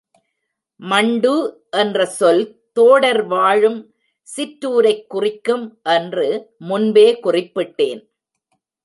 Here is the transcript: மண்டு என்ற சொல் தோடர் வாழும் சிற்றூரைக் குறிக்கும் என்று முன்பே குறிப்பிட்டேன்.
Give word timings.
மண்டு 0.79 1.33
என்ற 1.71 2.05
சொல் 2.05 2.59
தோடர் 2.79 3.25
வாழும் 3.25 3.93
சிற்றூரைக் 4.37 5.07
குறிக்கும் 5.07 5.79
என்று 5.83 6.27
முன்பே 6.57 7.19
குறிப்பிட்டேன். 7.23 8.01